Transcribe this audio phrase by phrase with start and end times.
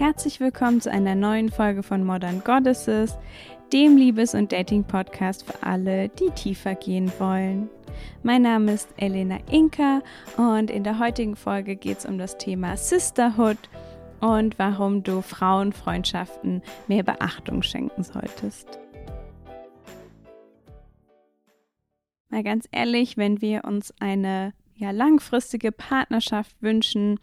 [0.00, 3.18] Herzlich willkommen zu einer neuen Folge von Modern Goddesses,
[3.70, 7.68] dem Liebes- und Dating-Podcast für alle, die tiefer gehen wollen.
[8.22, 10.00] Mein Name ist Elena Inka
[10.38, 13.58] und in der heutigen Folge geht es um das Thema Sisterhood
[14.20, 18.80] und warum du Frauenfreundschaften mehr Beachtung schenken solltest.
[22.30, 27.20] Mal ganz ehrlich, wenn wir uns eine ja, langfristige Partnerschaft wünschen,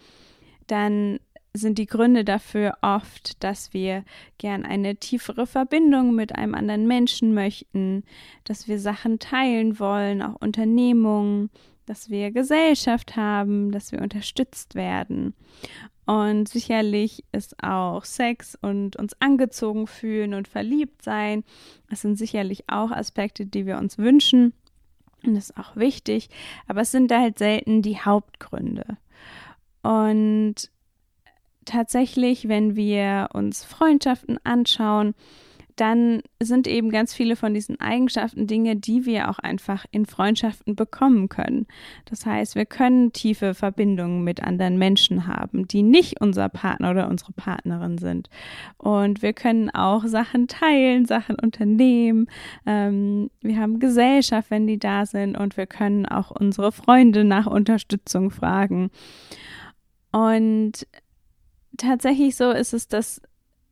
[0.68, 1.20] dann
[1.58, 4.04] sind die Gründe dafür oft, dass wir
[4.38, 8.04] gern eine tiefere Verbindung mit einem anderen Menschen möchten,
[8.44, 11.50] dass wir Sachen teilen wollen, auch Unternehmungen,
[11.86, 15.34] dass wir Gesellschaft haben, dass wir unterstützt werden.
[16.06, 21.44] Und sicherlich ist auch Sex und uns angezogen fühlen und verliebt sein,
[21.90, 24.54] das sind sicherlich auch Aspekte, die wir uns wünschen.
[25.26, 26.30] Und das ist auch wichtig,
[26.68, 28.98] aber es sind halt selten die Hauptgründe.
[29.82, 30.70] Und
[31.68, 35.14] tatsächlich, wenn wir uns Freundschaften anschauen,
[35.78, 40.76] dann sind eben ganz viele von diesen Eigenschaften Dinge, die wir auch einfach in Freundschaften
[40.76, 41.68] bekommen können.
[42.06, 47.08] Das heißt, wir können tiefe Verbindungen mit anderen Menschen haben, die nicht unser Partner oder
[47.08, 48.28] unsere Partnerin sind.
[48.78, 52.28] Und wir können auch Sachen teilen, Sachen unternehmen.
[52.66, 55.38] Ähm, wir haben Gesellschaft, wenn die da sind.
[55.38, 58.90] Und wir können auch unsere Freunde nach Unterstützung fragen.
[60.12, 60.88] Und
[61.78, 63.22] tatsächlich so ist es, dass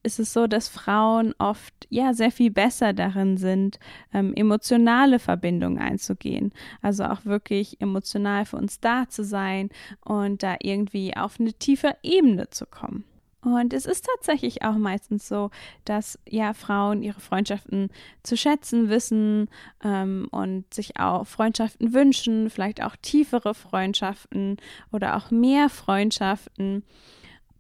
[0.06, 3.80] ist es so, dass Frauen oft ja sehr viel besser darin sind,
[4.14, 6.54] ähm, emotionale Verbindungen einzugehen.
[6.82, 9.70] Also auch wirklich emotional für uns da zu sein
[10.02, 13.04] und da irgendwie auf eine tiefe Ebene zu kommen.
[13.42, 15.52] Und es ist tatsächlich auch meistens so,
[15.86, 17.90] dass ja Frauen ihre Freundschaften
[18.24, 19.50] zu schätzen wissen
[19.84, 24.58] ähm, und sich auch Freundschaften wünschen, vielleicht auch tiefere Freundschaften
[24.92, 26.84] oder auch mehr Freundschaften.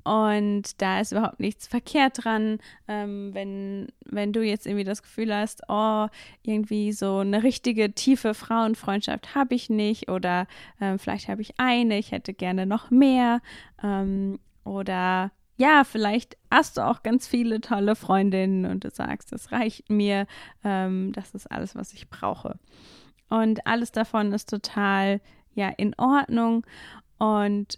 [0.05, 5.35] Und da ist überhaupt nichts verkehrt dran, ähm, wenn, wenn du jetzt irgendwie das Gefühl
[5.35, 6.07] hast, oh,
[6.43, 10.45] irgendwie so eine richtige tiefe Frauenfreundschaft habe ich nicht oder
[10.79, 13.41] ähm, vielleicht habe ich eine, ich hätte gerne noch mehr.
[13.81, 19.51] Ähm, oder ja, vielleicht hast du auch ganz viele tolle Freundinnen und du sagst, das
[19.51, 20.27] reicht mir,
[20.63, 22.59] ähm, das ist alles, was ich brauche.
[23.29, 25.19] Und alles davon ist total
[25.55, 26.63] ja in Ordnung.
[27.17, 27.77] Und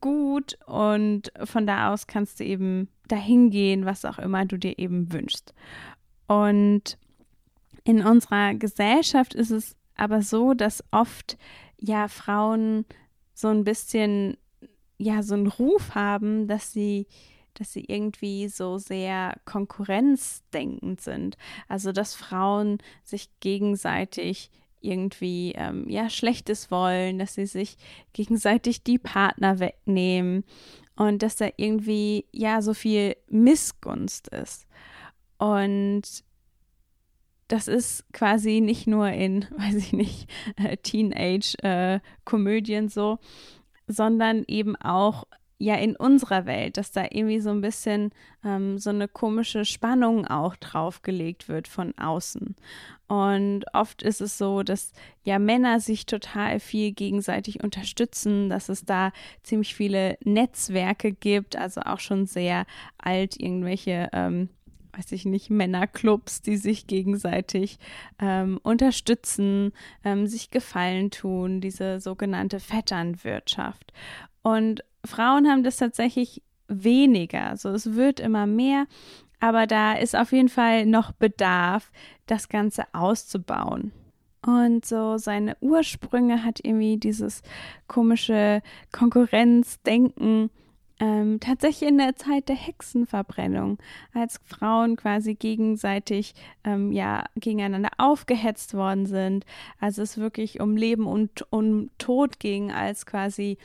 [0.00, 4.78] gut und von da aus kannst du eben dahin gehen, was auch immer du dir
[4.78, 5.54] eben wünschst.
[6.26, 6.98] Und
[7.84, 11.38] in unserer Gesellschaft ist es aber so, dass oft
[11.80, 12.84] ja Frauen
[13.34, 14.36] so ein bisschen
[14.98, 17.06] ja so einen Ruf haben, dass sie
[17.54, 21.36] dass sie irgendwie so sehr konkurrenzdenkend sind.
[21.66, 24.50] Also dass Frauen sich gegenseitig
[24.80, 27.76] irgendwie ähm, ja Schlechtes wollen, dass sie sich
[28.12, 30.44] gegenseitig die Partner wegnehmen
[30.96, 34.66] und dass da irgendwie ja so viel Missgunst ist.
[35.38, 36.24] Und
[37.48, 43.18] das ist quasi nicht nur in, weiß ich nicht, äh, Teenage-Komödien äh, so,
[43.86, 45.24] sondern eben auch
[45.58, 48.12] ja in unserer Welt, dass da irgendwie so ein bisschen
[48.44, 52.54] ähm, so eine komische Spannung auch draufgelegt wird von außen.
[53.08, 54.92] Und oft ist es so, dass
[55.24, 61.80] ja Männer sich total viel gegenseitig unterstützen, dass es da ziemlich viele Netzwerke gibt, also
[61.80, 62.64] auch schon sehr
[62.98, 64.50] alt irgendwelche ähm,
[64.96, 67.78] weiß ich nicht, Männerclubs, die sich gegenseitig
[68.18, 69.72] ähm, unterstützen,
[70.04, 73.92] ähm, sich Gefallen tun, diese sogenannte Vetternwirtschaft.
[74.42, 77.48] Und Frauen haben das tatsächlich weniger.
[77.48, 78.86] Also es wird immer mehr,
[79.40, 81.90] aber da ist auf jeden Fall noch Bedarf,
[82.26, 83.92] das Ganze auszubauen.
[84.44, 87.42] Und so seine Ursprünge hat irgendwie dieses
[87.86, 90.50] komische Konkurrenzdenken
[91.00, 93.78] ähm, tatsächlich in der Zeit der Hexenverbrennung,
[94.12, 96.34] als Frauen quasi gegenseitig
[96.64, 99.44] ähm, ja gegeneinander aufgehetzt worden sind,
[99.80, 103.58] als es wirklich um Leben und um Tod ging, als quasi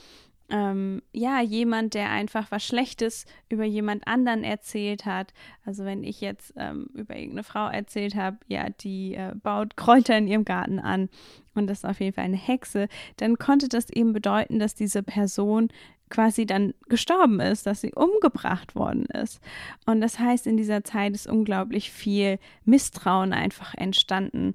[0.53, 5.33] ähm, ja, jemand, der einfach was Schlechtes über jemand anderen erzählt hat.
[5.65, 10.15] Also wenn ich jetzt ähm, über irgendeine Frau erzählt habe, ja, die äh, baut Kräuter
[10.15, 11.09] in ihrem Garten an
[11.55, 15.01] und das ist auf jeden Fall eine Hexe, dann konnte das eben bedeuten, dass diese
[15.01, 15.69] Person
[16.11, 19.41] quasi dann gestorben ist, dass sie umgebracht worden ist.
[19.88, 24.53] Und das heißt, in dieser Zeit ist unglaublich viel Misstrauen einfach entstanden.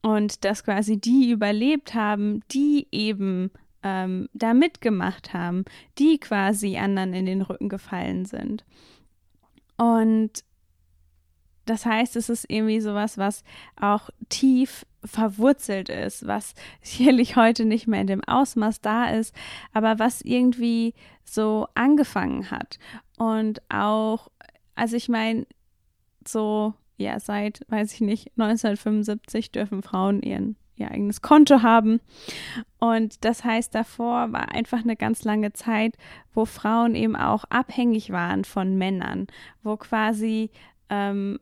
[0.00, 3.50] Und dass quasi die überlebt haben, die eben
[3.84, 5.64] ähm, da mitgemacht haben,
[5.98, 8.64] die quasi anderen in den Rücken gefallen sind.
[9.76, 10.44] Und
[11.66, 13.44] das heißt, es ist irgendwie sowas, was
[13.80, 19.34] auch tief verwurzelt ist, was sicherlich heute nicht mehr in dem Ausmaß da ist,
[19.72, 20.94] aber was irgendwie
[21.24, 22.78] so angefangen hat
[23.16, 24.28] und auch
[24.74, 25.46] also ich meine,
[26.26, 32.00] so, ja, seit, weiß ich nicht, 1975 dürfen Frauen ihren ihr eigenes Konto haben.
[32.78, 35.96] Und das heißt, davor war einfach eine ganz lange Zeit,
[36.32, 39.26] wo Frauen eben auch abhängig waren von Männern,
[39.62, 40.50] wo quasi
[40.90, 41.38] ähm,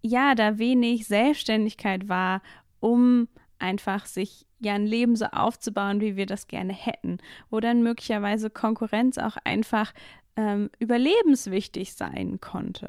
[0.00, 2.42] ja da wenig Selbstständigkeit war,
[2.80, 3.28] um
[3.58, 7.18] einfach sich ja ein Leben so aufzubauen, wie wir das gerne hätten,
[7.50, 9.92] wo dann möglicherweise Konkurrenz auch einfach
[10.36, 12.88] ähm, überlebenswichtig sein konnte,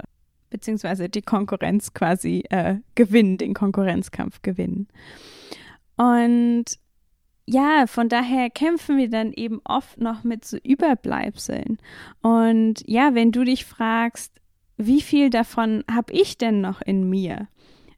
[0.49, 4.87] beziehungsweise die Konkurrenz quasi äh, gewinnen, den Konkurrenzkampf gewinnen.
[5.97, 6.65] Und
[7.45, 11.77] ja, von daher kämpfen wir dann eben oft noch mit so Überbleibseln.
[12.21, 14.33] Und ja, wenn du dich fragst,
[14.77, 17.47] wie viel davon habe ich denn noch in mir?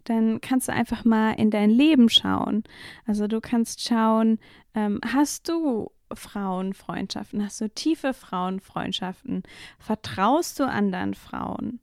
[0.04, 2.64] Dann kannst du einfach mal in dein Leben schauen.
[3.08, 4.40] Also du kannst schauen,
[4.74, 7.44] ähm, hast du Frauenfreundschaften?
[7.44, 9.44] Hast du tiefe Frauenfreundschaften?
[9.80, 11.80] Vertraust du anderen Frauen?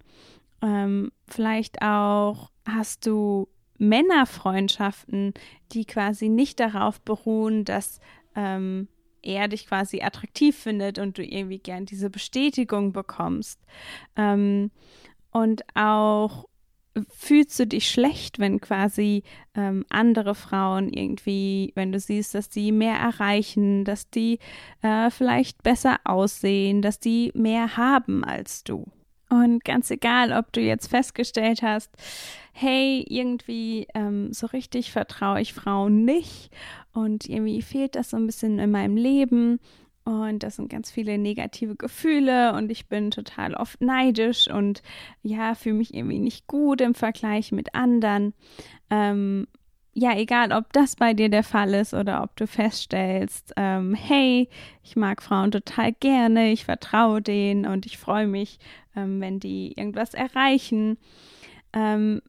[0.62, 5.34] Ähm, vielleicht auch hast du Männerfreundschaften,
[5.72, 8.00] die quasi nicht darauf beruhen, dass
[8.36, 8.88] ähm,
[9.22, 13.60] er dich quasi attraktiv findet und du irgendwie gern diese Bestätigung bekommst.
[14.16, 14.70] Ähm,
[15.30, 16.46] und auch
[17.08, 19.22] fühlst du dich schlecht, wenn quasi
[19.54, 24.38] ähm, andere Frauen irgendwie, wenn du siehst, dass die mehr erreichen, dass die
[24.82, 28.90] äh, vielleicht besser aussehen, dass die mehr haben als du.
[29.32, 31.90] Und ganz egal, ob du jetzt festgestellt hast,
[32.52, 36.50] hey, irgendwie ähm, so richtig vertraue ich Frauen nicht
[36.92, 39.58] und irgendwie fehlt das so ein bisschen in meinem Leben
[40.04, 44.82] und das sind ganz viele negative Gefühle und ich bin total oft neidisch und
[45.22, 48.34] ja, fühle mich irgendwie nicht gut im Vergleich mit anderen.
[48.90, 49.46] Ähm,
[49.94, 54.48] ja, egal, ob das bei dir der Fall ist oder ob du feststellst, ähm, hey,
[54.82, 58.58] ich mag Frauen total gerne, ich vertraue denen und ich freue mich,
[58.96, 60.96] ähm, wenn die irgendwas erreichen.
[61.74, 62.22] Ähm,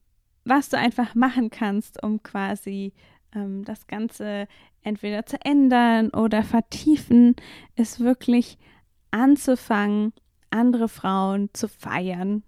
[0.44, 2.94] was du einfach machen kannst, um quasi
[3.34, 4.48] ähm, das Ganze
[4.84, 7.36] entweder zu ändern oder vertiefen,
[7.78, 8.58] ist wirklich
[9.12, 10.12] anzufangen,
[10.50, 12.44] andere Frauen zu feiern.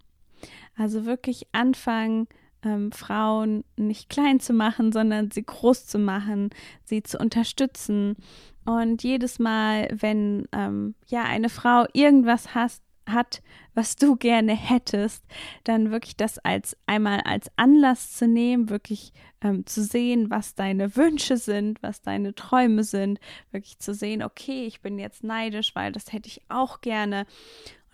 [0.76, 2.28] Also wirklich anfangen,
[2.66, 6.50] ähm, Frauen nicht klein zu machen, sondern sie groß zu machen,
[6.84, 8.18] sie zu unterstützen.
[8.66, 13.44] Und jedes Mal, wenn ähm, ja eine Frau irgendwas hast, hat,
[13.76, 15.24] was du gerne hättest,
[15.64, 20.96] dann wirklich das als einmal als Anlass zu nehmen, wirklich ähm, zu sehen, was deine
[20.96, 23.20] Wünsche sind, was deine Träume sind,
[23.52, 27.28] wirklich zu sehen, okay, ich bin jetzt neidisch, weil das hätte ich auch gerne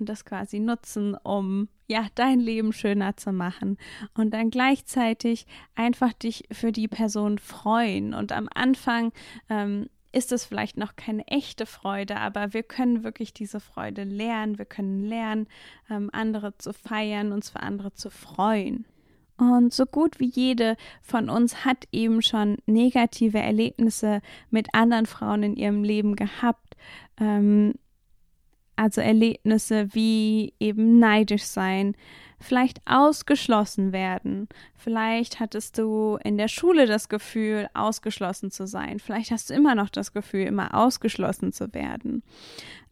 [0.02, 3.78] und das quasi nutzen, um ja dein Leben schöner zu machen
[4.16, 5.46] und dann gleichzeitig
[5.76, 9.14] einfach dich für die Person freuen und am Anfang
[9.50, 14.58] ähm, ist es vielleicht noch keine echte Freude, aber wir können wirklich diese Freude lernen.
[14.58, 15.48] Wir können lernen,
[15.90, 18.86] ähm, andere zu feiern, uns für andere zu freuen.
[19.38, 25.44] Und so gut wie jede von uns hat eben schon negative Erlebnisse mit anderen Frauen
[25.44, 26.76] in ihrem Leben gehabt.
[27.18, 27.74] Ähm,
[28.82, 31.96] also Erlebnisse wie eben neidisch sein,
[32.40, 34.50] vielleicht ausgeschlossen werden.
[34.74, 38.98] Vielleicht hattest du in der Schule das Gefühl, ausgeschlossen zu sein.
[38.98, 42.24] Vielleicht hast du immer noch das Gefühl, immer ausgeschlossen zu werden.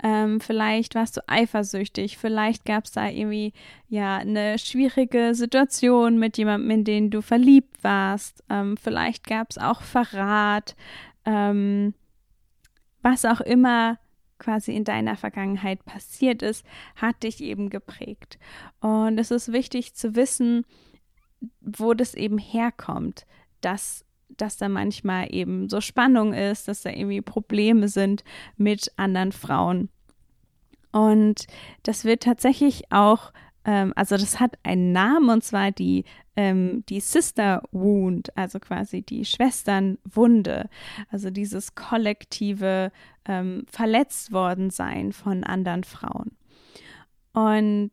[0.03, 2.19] Ähm, vielleicht warst du eifersüchtig.
[2.19, 3.53] Vielleicht gab es da irgendwie
[3.87, 8.43] ja eine schwierige Situation mit jemandem, in den du verliebt warst.
[8.51, 10.75] Ähm, vielleicht gab es auch Verrat.
[11.25, 11.95] Ähm,
[13.01, 13.97] was auch immer
[14.39, 16.65] quasi in deiner Vergangenheit passiert ist,
[16.95, 18.39] hat dich eben geprägt.
[18.79, 20.65] Und es ist wichtig zu wissen,
[21.61, 23.25] wo das eben herkommt,
[23.61, 28.23] dass, dass da manchmal eben so Spannung ist, dass da irgendwie Probleme sind
[28.57, 29.89] mit anderen Frauen.
[30.91, 31.45] Und
[31.83, 33.31] das wird tatsächlich auch
[33.65, 39.01] ähm, also das hat einen Namen und zwar die, ähm, die Sister Wound, also quasi
[39.01, 40.69] die Schwesternwunde,
[41.09, 42.91] also dieses kollektive
[43.25, 46.31] ähm, verletzt worden sein von anderen Frauen.
[47.33, 47.91] Und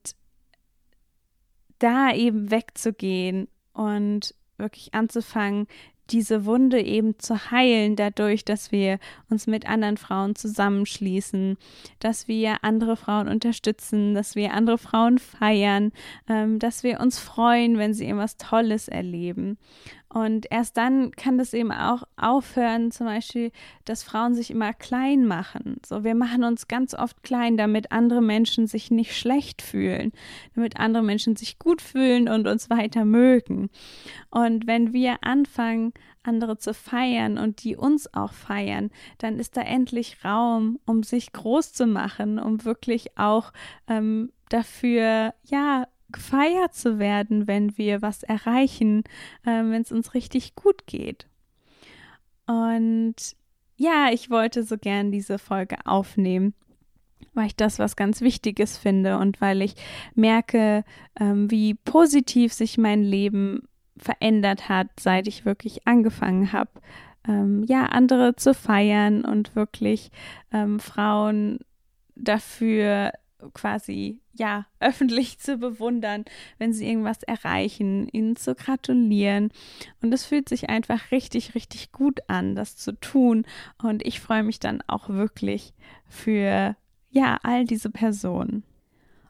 [1.78, 5.66] da eben wegzugehen und wirklich anzufangen,
[6.10, 8.98] diese Wunde eben zu heilen, dadurch, dass wir
[9.28, 11.56] uns mit anderen Frauen zusammenschließen,
[11.98, 15.92] dass wir andere Frauen unterstützen, dass wir andere Frauen feiern,
[16.28, 19.58] ähm, dass wir uns freuen, wenn sie irgendwas Tolles erleben.
[20.16, 23.52] Und erst dann kann das eben auch aufhören, zum Beispiel,
[23.85, 25.76] dass Frauen sich immer klein machen.
[25.85, 30.12] So, wir machen uns ganz oft klein, damit andere Menschen sich nicht schlecht fühlen,
[30.54, 33.68] damit andere Menschen sich gut fühlen und uns weiter mögen.
[34.30, 35.92] Und wenn wir anfangen,
[36.23, 41.30] andere zu feiern und die uns auch feiern, dann ist da endlich Raum, um sich
[41.35, 43.52] groß zu machen, um wirklich auch
[43.87, 49.04] ähm, dafür, ja, gefeiert zu werden, wenn wir was erreichen,
[49.44, 51.26] äh, wenn es uns richtig gut geht.
[52.46, 53.14] Und
[53.76, 56.54] ja, ich wollte so gern diese Folge aufnehmen,
[57.35, 59.75] weil ich das was ganz Wichtiges finde und weil ich
[60.14, 60.85] merke,
[61.20, 63.68] ähm, wie positiv sich mein Leben
[63.99, 66.70] verändert hat, seit ich wirklich angefangen habe,
[67.28, 70.11] ähm, ja, andere zu feiern und wirklich
[70.50, 71.58] ähm, Frauen
[72.14, 73.12] dafür
[73.55, 76.25] quasi ja öffentlich zu bewundern,
[76.59, 79.50] wenn sie irgendwas erreichen, ihnen zu gratulieren
[80.02, 83.47] und es fühlt sich einfach richtig richtig gut an, das zu tun
[83.83, 85.75] und ich freue mich dann auch wirklich
[86.09, 86.76] für
[87.11, 88.64] ja all diese Personen.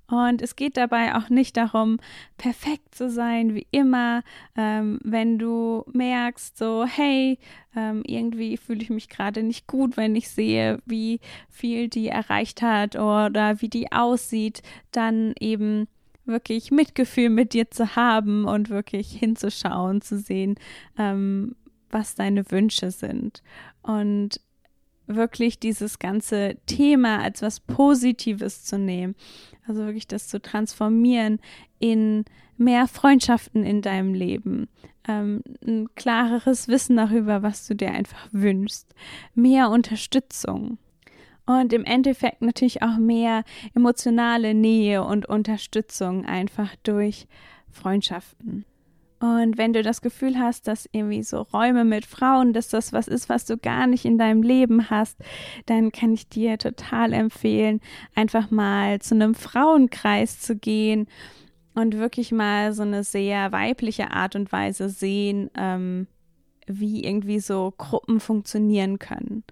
[0.09, 1.99] Und es geht dabei auch nicht darum,
[2.39, 4.23] perfekt zu sein, wie immer.
[4.57, 7.39] Ähm, wenn du merkst, so, hey,
[7.75, 12.63] ähm, irgendwie fühle ich mich gerade nicht gut, wenn ich sehe, wie viel die erreicht
[12.63, 15.89] hat oder wie die aussieht, dann eben
[16.25, 20.57] wirklich Mitgefühl mit dir zu haben und wirklich hinzuschauen, zu sehen,
[20.99, 21.57] ähm,
[21.91, 23.43] was deine Wünsche sind.
[23.83, 24.41] Und
[25.07, 29.15] wirklich dieses ganze Thema als was Positives zu nehmen.
[29.67, 31.41] Also wirklich das zu transformieren
[31.79, 32.25] in
[32.57, 34.69] mehr Freundschaften in deinem Leben,
[35.07, 38.95] ähm, ein klareres Wissen darüber, was du dir einfach wünschst,
[39.35, 40.79] mehr Unterstützung
[41.47, 43.45] und im Endeffekt natürlich auch mehr
[43.75, 47.29] emotionale Nähe und Unterstützung einfach durch
[47.71, 48.65] Freundschaften.
[49.19, 53.09] Und wenn du das Gefühl hast, dass irgendwie so Räume mit Frauen, dass das was
[53.09, 55.17] ist, was du gar nicht in deinem Leben hast,
[55.65, 57.81] dann kann ich dir total empfehlen,
[58.15, 61.07] einfach mal zu einem Frauenkreis zu gehen
[61.75, 66.07] und wirklich mal so eine sehr weibliche Art und Weise sehen, ähm,
[66.67, 69.45] wie irgendwie so Gruppen funktionieren können.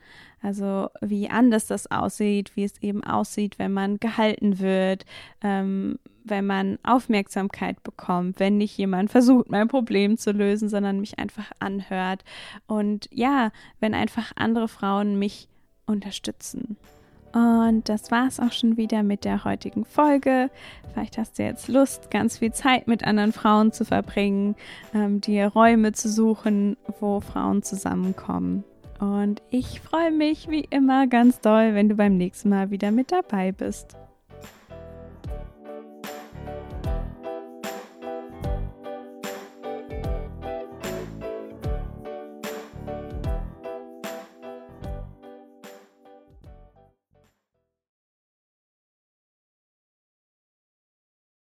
[0.45, 5.07] Also wie anders das aussieht, wie es eben aussieht, wenn man gehalten wird,
[5.41, 11.19] ähm, wenn man Aufmerksamkeit bekommt, wenn nicht jemand versucht, mein Problem zu lösen, sondern mich
[11.19, 12.25] einfach anhört.
[12.67, 15.49] Und ja, wenn einfach andere Frauen mich
[15.87, 16.77] unterstützen.
[17.33, 20.51] Und das war es auch schon wieder mit der heutigen Folge.
[20.93, 24.57] Vielleicht hast du jetzt Lust, ganz viel Zeit mit anderen Frauen zu verbringen,
[24.93, 28.63] ähm, dir Räume zu suchen, wo Frauen zusammenkommen.
[29.01, 33.13] Und ich freue mich wie immer ganz doll, wenn du beim nächsten Mal wieder mit
[33.13, 33.97] dabei bist.